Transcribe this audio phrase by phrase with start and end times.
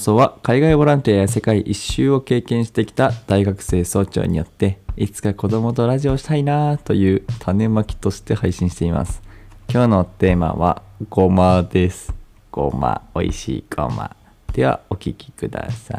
[0.00, 9.22] 送は海外ボランティアや世界一周を経験してきた大学生総長によっていつか子供とラジオしたいなという種まきとして配信しています。
[9.70, 12.12] 今日のテーマはごまです。
[12.50, 14.16] ごま美味しいごま。
[14.52, 15.94] ではお聞きくださ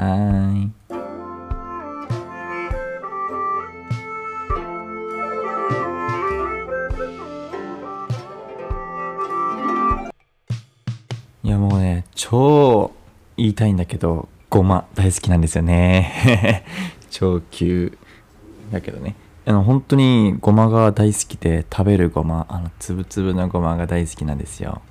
[0.55, 0.71] い。
[11.43, 12.90] いやもうね超
[13.51, 16.63] 言いたいんだけどごま大好きなんですよね。
[17.11, 17.97] 超級。
[18.71, 19.15] だけどね。
[19.45, 24.81] あの本当にごまが大好きで食べるごまあのつぶつぶのごまが大好きなんですよ。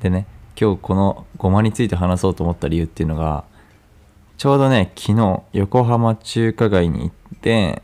[0.00, 0.26] でね
[0.60, 3.44] 今日このごまについて話そうと思った理由っていうのが
[4.36, 7.82] ちょうどね昨日横浜中華街に行って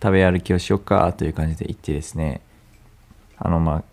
[0.00, 2.40] 食べ歩きをしようかという感じで行ってですね。
[3.38, 3.84] あのまあ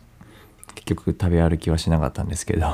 [0.75, 2.67] 結局食べ歩きはしなかったんですけど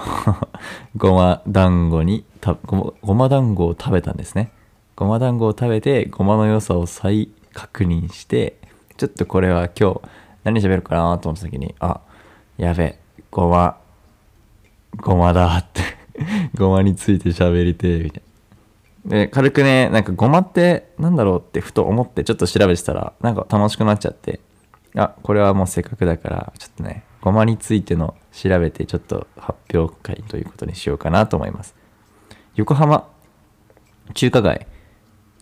[0.98, 4.52] ごま団子にたごごま団子を食べたんですね。
[4.96, 8.58] ごま団子を食べてごまの良さを再確認して
[8.98, 10.02] ちょっとこれは今日
[10.44, 12.00] 何喋るかなと思った時にあ
[12.58, 12.98] やべ
[13.30, 13.78] ごま
[14.96, 15.82] ごまだって
[16.56, 18.24] ごまについて喋りてみたい
[19.06, 19.18] な。
[19.18, 24.40] で軽くねなんかごまってなんだろうってふと思ってちょっと調べてたらなんか楽しくなっちゃって
[24.96, 31.76] あこれはもうせっかくだからちょっとねごまについての調べてちょっと発表会ということにしようかなと思います。
[32.58, 33.08] 横浜。
[34.16, 34.66] 中華街。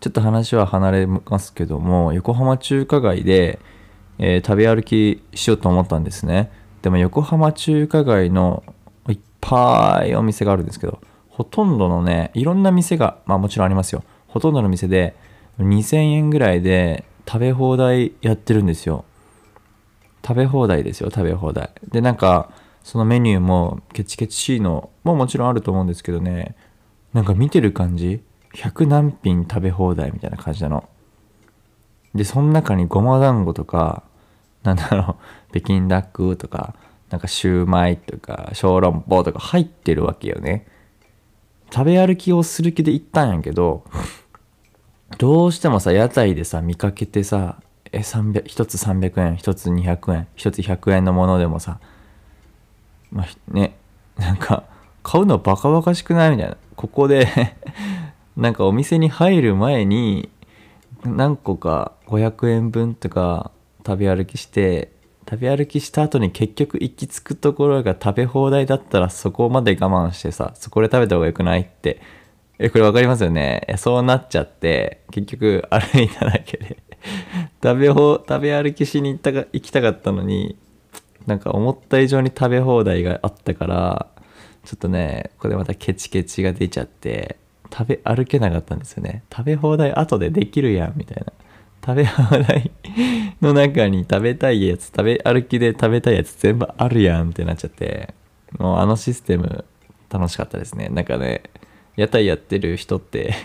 [0.01, 3.59] ちょっと話は離れますけども横浜中華街で、
[4.19, 6.51] えー食べ歩きしようと思ったんですね。
[6.81, 8.65] でも横浜中華街の
[9.07, 10.99] いっぱいお店があるんですけど
[11.29, 14.03] ほとんどのねいろんな店がまあもちろんありますよ。
[14.27, 15.15] ほとんどの店で
[15.59, 19.05] 2000円ぐらいで食べ放題やってるんですよ。
[20.21, 21.69] 食べ放題ですよ食べ放題。
[21.87, 22.51] でなんか
[22.83, 26.57] そのメニューもケチケチしいのももちろんあると思うんですけどね。
[27.15, 28.21] なんか見てる感じ
[28.55, 30.89] ？100何品食べ放題みたいな感じなの。
[32.13, 34.03] でその中にごま団子とか
[34.63, 35.15] なんだろ
[35.51, 36.75] う北京ダックとか
[37.09, 40.67] なんかシューマイとか小籠包とか入ってるわけよね。
[41.71, 43.85] 食べ歩きをする気で行ったんやけど
[45.17, 47.61] どうしてもさ屋台でさ見かけてさ
[47.93, 51.79] え1つ300円1つ200円1つ100円のものでもさ
[53.09, 53.77] まあね
[54.17, 54.65] なんか
[55.07, 56.31] 買うのバカバカしくない？
[56.31, 56.57] みたいな。
[56.75, 57.27] ここで
[58.35, 60.29] なんかお店に入る前に
[61.05, 63.51] 何個か500円分とか
[63.85, 64.91] 食べ歩きして
[65.29, 72.01] 食べ歩きした後に結局行き着くところが食べ放題だったらそこまで我慢してさそこで食べた方がよくないって。
[72.57, 73.61] えこれ分かりますよね？
[73.77, 76.77] そうなっちゃって結局歩いただけで。
[77.63, 80.57] 食べほ食べ歩きしに行ったか行きたかったのに
[81.27, 84.07] なんか思った以上に食べ放題があったから
[84.65, 87.37] ちょっとねこれまたケチケチが出ちゃって
[87.71, 89.23] 食べ歩けなかったんですよね。
[89.31, 91.31] 食べ放題後でできるやんみたいな。
[91.85, 92.71] 食べ放題
[93.41, 98.15] の中に食べたいやつ食べ歩きで食べたいやつ全部あるやんってなっちゃって
[98.57, 99.65] もうあのシステム
[100.09, 100.89] 楽しかったですね。
[100.89, 101.43] なんかね
[101.95, 103.35] 屋台やってる人って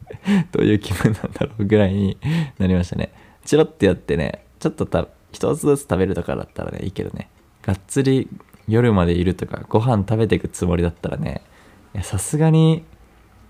[0.50, 2.16] どういう気分なんだろうぐらいに
[2.58, 3.12] なりましたね。
[3.44, 7.28] チロってやってねちょっとた一つずつ食べるとかだったらねいいけどね。
[7.62, 8.28] がっつり
[8.70, 11.42] 夜までいるとかご飯食べていくつもりだったらね
[12.02, 12.84] さすがに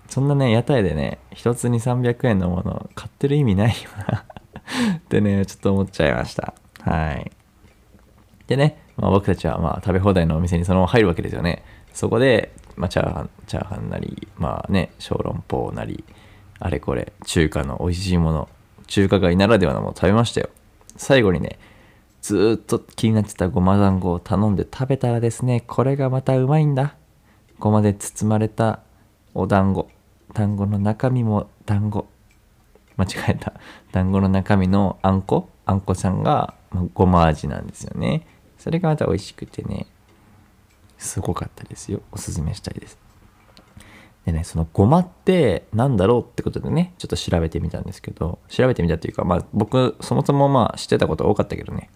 [0.07, 4.25] そんなね屋台でね一つに300円のもの買ってる意味ないよな。
[4.97, 6.53] ってねちょっと思っちゃいました。
[6.81, 7.31] はい。
[8.47, 11.63] でね、まあ、僕たちはまあ食べ放題のお店にそのまま入るわけですよね。
[11.93, 16.03] そこで、まあ、チャーハンチャーハンなりまあね小籠包なり
[16.59, 18.49] あれこれ中華の美味しいもの
[18.87, 20.49] 中華街ならではのもの食べましたよ。
[20.97, 21.57] 最後にね
[22.21, 26.95] ずっと気になってたごま団子を頼んで食べたらですねこれがまたうまいんだ。
[27.59, 28.79] ごまで包まれた
[29.33, 29.89] お団子。
[30.33, 32.07] 団子の中身も団子。
[32.97, 33.53] 間違えた。
[33.91, 35.49] 団子の中身のあんこ？
[35.65, 36.53] あんこさんが、
[36.93, 38.25] ごま味なんですよね。
[38.57, 39.87] それがまた美味しくてね。
[40.97, 42.01] すごかったですよ。
[42.11, 42.97] おすすめしたいです。
[44.25, 48.39] でねそのごまってなんだろうってことでねちょっと調べてみたんですけど。
[48.49, 51.89] 調べてみたっていうかまあ僕そもそもまあ知ってたこと多かったけどね。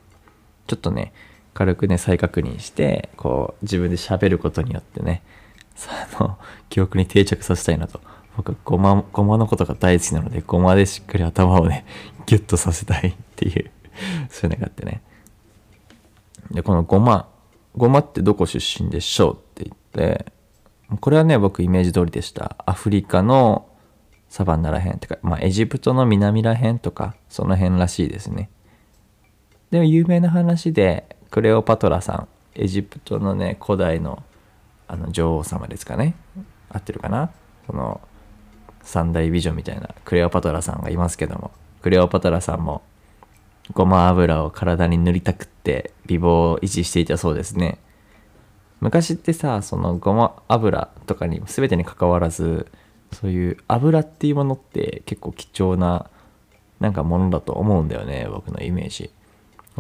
[0.68, 1.14] ちょっとね
[1.54, 5.22] 軽くね再確認してこう自分で喋ることによってね
[5.76, 6.38] さあの
[6.70, 8.00] 記憶に定着させたいなと。
[8.38, 11.86] 僕ごまごまのことが大好きなのでごまでしっかり頭をね
[12.26, 13.72] ギュッとさせたいっていう
[14.30, 15.02] そういうのがあってね。
[16.52, 17.30] でこのごま
[17.78, 19.78] ごまってどこ出身でしょうって言っ
[20.18, 20.34] て
[21.00, 22.58] これはね僕イメージ通りでした。
[22.66, 23.68] アフリカの
[24.30, 28.50] サバンナらへんとか、まあ、エジプトの南らへんとかその辺らしいですね。
[29.76, 34.24] でも有名な話でクレオパトラさんエジプトのね古代の
[34.88, 36.16] あの女王様ですかね。
[36.70, 37.30] 合ってるかな。
[37.68, 38.00] その
[38.84, 41.52] 三大美女みたいなクレオパトラさんがいますけども。
[41.82, 42.84] クレオパトラさんも
[43.74, 47.78] ごま油を体に塗りたくって美貌を維持していたそうですね。
[48.80, 52.72] 昔ってさそのごま油とかに全てに関わらず
[53.12, 56.10] そういう油っていうものって結構貴重な
[56.80, 59.12] なんかものだと思うんだよね僕のイメージ。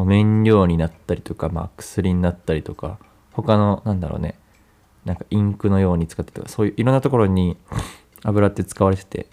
[0.04, 3.00] 燃料になったりとか、まあ、薬になったりとか
[3.32, 4.36] 他のなんだろうね
[5.06, 7.58] なんかインクのように使ってとかそういういろんなところに
[8.24, 9.28] 油って使われてて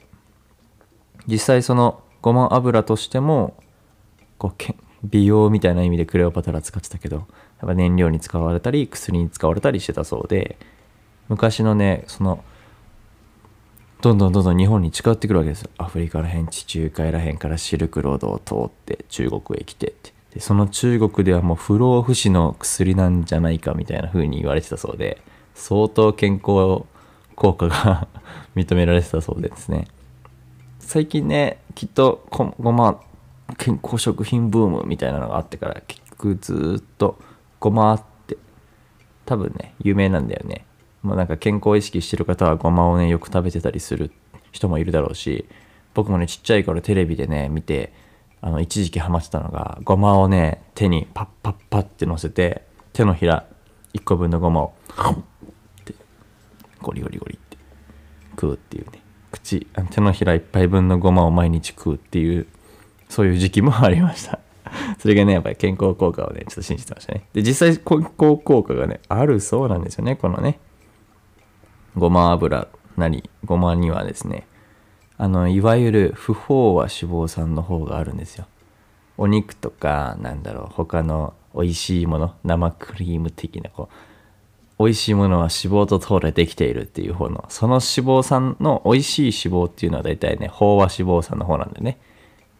[1.26, 3.56] 実際そのごま油としても
[4.38, 7.26] こうけ美容みたいな意味でクレオパトラ使ってたけどやっ
[7.67, 10.59] ぱ燃料に使われたり薬に使われたりしてたそうで
[11.29, 12.44] 昔のねその
[14.03, 15.70] どんどんどんどん日本に近寄ってくるわけですよ。
[15.79, 20.12] アフリカらへん地中海らへんからシルクロードを通って中国へ来てって。
[20.34, 25.20] でその中国ではもう不老不死の薬なんじゃないかみたいな風に言われてたそうで
[25.55, 26.84] 相当健康
[27.34, 28.08] 効果が
[28.56, 29.87] 認められてたそうですね。
[30.79, 33.00] 最近ねきっとごま
[33.58, 37.19] 健康食品ブームみたいなのがあってから結局ずっと
[37.61, 38.37] ごまって
[39.25, 40.64] 多分ね有名なんだよね。
[41.02, 44.12] もうなんか健康意識してる方はごまをねよく食べてたりする
[44.52, 45.46] 人もいるだろうし
[45.94, 47.93] 僕もねちっちゃい頃テレビでね見て
[48.43, 53.47] あの一時期ハマってたのがごまをね手にパッパッパッって乗せて手のひら
[53.94, 55.94] 1個分のごまをって
[56.81, 57.56] ゴリゴリゴリって
[58.33, 59.00] 食うっていうね。
[59.31, 62.47] 口手のひら1杯分のごまを毎日食うっていう
[63.09, 64.41] そういう時期もありました。
[64.99, 67.25] それがねやっぱり健康効果をねちょっと信じてましたね。
[67.33, 70.59] で実際健康効果がねあるそうなんですよねこのね。
[71.97, 72.67] ごま油
[72.97, 74.47] なりごまにはですね
[75.19, 78.47] あのいわゆる不飽和脂肪酸の方があるんですよ。
[79.19, 83.88] お肉とかなんだろう他の美味しいもの生クリーム的なこ
[84.79, 91.99] う美味しいものは脂肪と糖でできているっていう方のその脂肪酸の美味しい脂肪っていうのは大体ね飽和脂肪酸の方なんでね。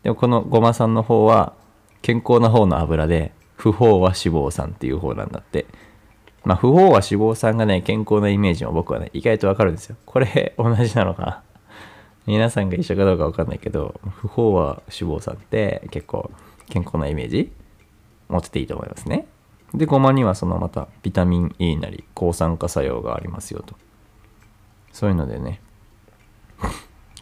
[0.02, 1.54] でもこのごま酸の方は
[2.02, 5.66] 健康な方の油で不飽和脂肪酸っていう方なんだって。
[6.44, 9.96] まあ不飽和脂肪酸がね健康なイメージも僕はね意外とわかるんですよ。
[10.04, 11.43] これ同じなのかな？
[12.26, 16.30] 皆さんが一緒かどうかわかんないけど不飽和脂肪酸って結構
[16.69, 17.52] 健康なイメージ
[18.28, 19.26] 持ってていいと思いますね。
[19.74, 23.74] でごまにはそのまたビタミン E なり抗酸化作用がありますよと。
[24.92, 25.60] そういうのでね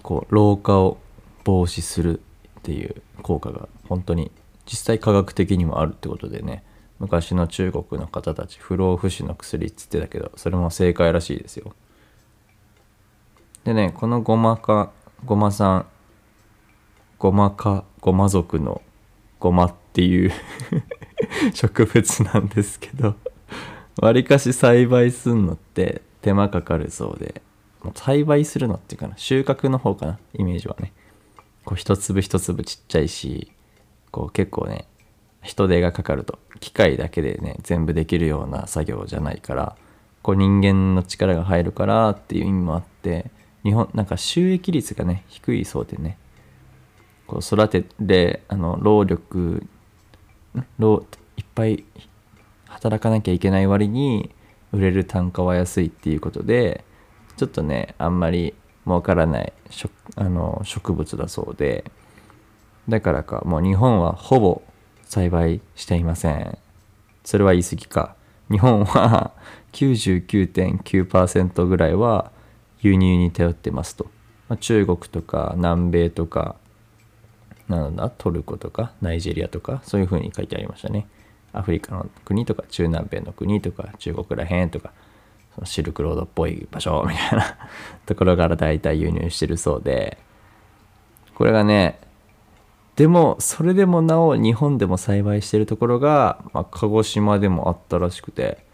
[0.02, 0.98] こう老化を
[1.44, 2.20] 防止する
[2.58, 4.30] っていう効果が本当に
[4.66, 6.64] 実際科学的にもあるってことでね
[6.98, 11.72] 昔の中国の方たち不老不死の薬っつってたけどそれも正解らしいですよ。
[13.70, 14.90] でねこのごまか
[15.24, 15.86] ごまさん
[17.20, 18.82] ごまかごま族の
[19.38, 20.32] ごまっていう
[21.54, 23.14] 植物なんですけど
[24.02, 27.42] わりかし栽培すんのって手間かかるそうで
[27.94, 30.92] 栽培するのっていうかな収穫の方かなイメージはね。
[31.64, 33.52] こう一粒一粒ちっちゃいし
[34.10, 34.86] こう結構ね
[35.42, 39.76] 人手がかかると機械だけでね全部できるような作業じゃないから
[40.22, 43.30] こう人間の力が入るからっていう意味もあって
[43.64, 46.18] 日本なんか収益率がね低いそうでね。
[47.26, 49.64] こう育てであの労力
[50.78, 51.06] 労
[51.36, 51.84] いっぱい
[52.66, 54.30] 働かなきゃいけない割に
[54.72, 56.84] 売れる単価は安いっていうことで
[57.36, 61.84] ちょっとねあんまり儲からない植あの植物だそうで
[62.88, 64.62] だからかもう日本はほぼ
[65.04, 66.58] 栽培していません。
[67.24, 68.16] それは言い過ぎか。
[68.50, 69.32] 日本は
[69.72, 72.32] 99.9%ぐらいは
[72.82, 74.04] 輸入に頼ってますと、
[74.48, 76.56] まあ、中国とか南米とか
[77.68, 81.06] なんだトルコとかナイジェリアとかそういう風に書いてありましたね。
[81.52, 84.92] アフリカの国とか中南米の国とか中国らへんとか
[85.54, 87.56] そのシルクロードっぽい場所 みたいな
[88.06, 90.18] ところから大体輸入してるそうで。
[91.34, 91.98] これがね
[92.96, 98.69] でもそれでもなお日本でも栽培してるところが、まあ、鹿児島でもあったらしくて。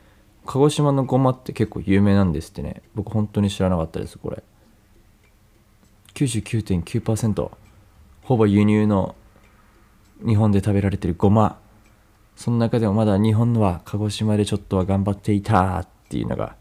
[0.47, 2.83] 鹿児島のごまって結構有名なんですってね。
[2.95, 4.43] 僕本当に知らなかったですこれ。
[6.15, 7.51] 99.9%
[8.23, 9.15] ほぼ輸入の
[10.27, 11.59] 日本で食べられてるごま。
[12.37, 16.57] その中でもまだ日本のは鹿児島でちょっとは頑張っていたっていうのが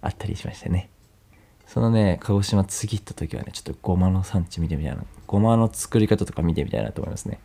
[0.00, 0.90] あったりしましてね。
[1.66, 5.04] そのね鹿児島次行った時はねちょっとごまの産地見てみたいな。
[5.26, 7.38] ごまの作り方とか見てみたいなと思いますね。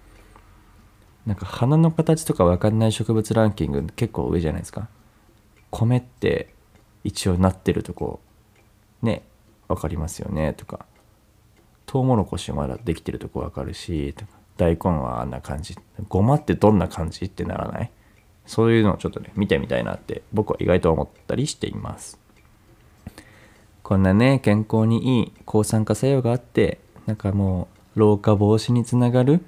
[1.25, 4.89] なんか花の形とか分かんない植物ランキング結構上じゃないですか。
[5.71, 6.53] 米って
[7.03, 8.19] 一応なってるとこ
[9.01, 9.23] ね
[9.67, 10.85] 分かりますよねとか。
[11.85, 14.31] トウモロコシまだできてるとこ分かるしとか。
[14.57, 15.77] 大根はあんな感じ。
[16.09, 17.91] ごまってどんな感じってならない？
[18.45, 22.19] そういうのをちょっとね見てみたいなって僕は意外と思ったりしています。
[23.81, 29.45] こんなね健康にいい抗酸化作用があってなんかもう老化防止につながる。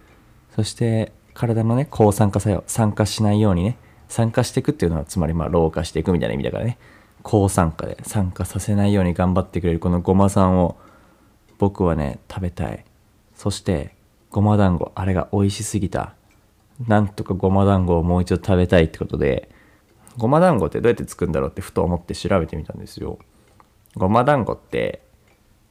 [0.55, 3.77] そして体のね抗酸化作用酸化しないようにね
[4.11, 6.77] 酸化していくっていうのはつまりまあ老化していくみたいな意味だからね。
[7.23, 10.75] 抗酸化で酸化させないように頑張ってくれるこのごまさんを
[11.59, 12.83] 僕はね食べたい。
[13.35, 13.95] そして
[14.29, 16.13] ごま団子あれが美味しすぎた。
[16.89, 19.49] なんとかごま団子をもう一度食べたいってことで
[20.17, 23.17] ごま団子ってどうやって作るんだろうってふと思って調べてみたんですよ。
[23.95, 25.03] ごま団子って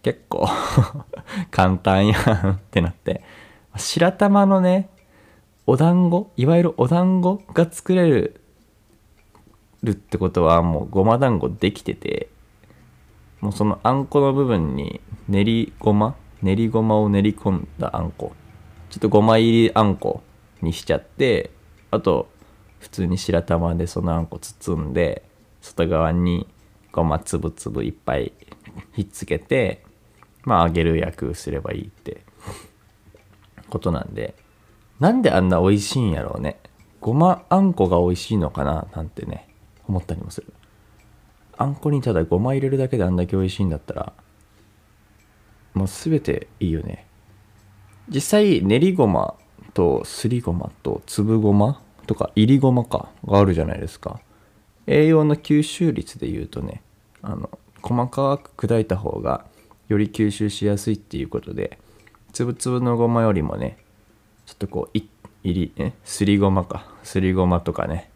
[0.03, 0.49] 結構
[1.51, 3.23] 簡単やんってなって。
[3.77, 4.89] 白玉のね
[5.71, 8.41] お団子いわゆるお団子が作れる
[9.89, 12.29] ってことはもうごま団子できてて
[13.41, 18.33] もうそのあんこの部分に練りごま練りごまを練り込んだあんこ
[18.91, 20.25] ちょっとごま入りあんこ
[20.61, 21.53] にしちゃって
[21.93, 22.29] あと
[22.81, 25.23] 普通に白玉でそのあんこ包んで
[25.61, 26.49] 外側に
[26.91, 28.33] ごまつぶつぶいっぱい
[28.95, 29.85] ひっつけて
[30.43, 32.25] まあ揚げる焼くすればいいって
[33.69, 34.35] ことなんで
[35.01, 36.61] なんであんな美味しいんやろうね。
[37.01, 38.87] ごまあんこが美味しいのかな？
[38.95, 39.49] なんてね
[39.89, 40.53] 思ったりもする。
[41.57, 44.13] あんこにただごま入れるだけであんだけ美味しいんだったら
[45.75, 47.07] もう全ていいよね。
[48.09, 49.35] 実際練りごま
[49.73, 54.21] とすりごまと粒ごまとかいりごまかがあるじゃないですか。
[54.87, 56.83] 栄養の吸収率で言うとね
[57.23, 59.47] あの細かく砕いた方が
[59.89, 61.79] より吸収しやすいっていうことで
[62.33, 63.79] つぶつぶのごまよりもね
[64.51, 65.09] ちょっとこうい
[65.45, 65.93] いりえ？
[66.03, 66.85] すりごまか。
[67.05, 68.11] すりごまとかね。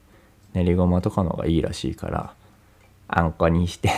[0.53, 2.35] 練りごまとかの方がいいらしいから
[3.07, 3.91] あんこにして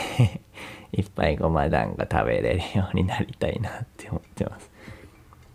[0.92, 4.70] いっぱいごま団子食べれるようになりたいなって思ってます。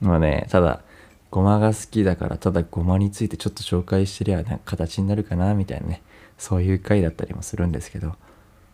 [0.01, 0.81] もうねただ
[1.29, 6.01] ごまが好きだからただごまについてちょっと紹介してりゃなんか形になるかなみたいなね
[6.39, 8.15] そういう回だったりもするんですけど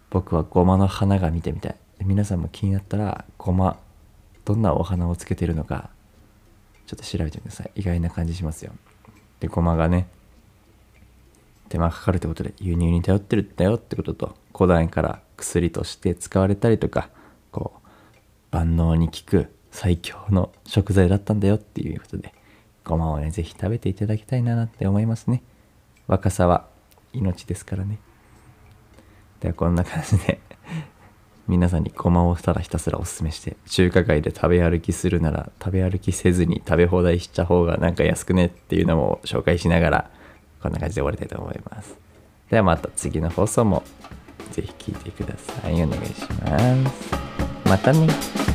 [0.10, 1.76] 僕はごまの花が見てみたい。
[2.00, 3.78] 皆さんも気になったらごま
[4.46, 5.90] どんなお花をつけてるのか
[6.88, 7.72] ちょっと調べてください。
[7.76, 8.72] 意外な感じしますよ。
[9.40, 10.08] でごまがね
[11.70, 17.10] 手間かかるってことで輸入に頼ってるんだよってことと古代から薬として使われたりとか
[17.52, 17.88] こう
[18.52, 22.34] 万能に効く最強の食材だったんだよっていうことで
[22.84, 25.44] ごまをね是非食べていただきたいなって思いますね。
[26.08, 26.68] 若さは
[27.12, 28.00] 命ですからね。
[29.42, 30.40] ではこんな感じで
[31.48, 40.12] 皆さんにごまをただひたすらおすすめして中華街で食べ歩きするなら食べ歩きせずに食べ放題しちゃ方がなんか安くねっていうのも紹介しながら
[40.62, 41.96] こんな感じで終わりたいと思います。
[42.50, 43.84] ではまた次の放送も
[44.52, 45.74] ぜひ聴いてください。
[45.84, 47.12] お願いします。
[47.66, 48.47] またね。